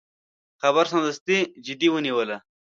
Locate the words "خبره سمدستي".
0.61-1.37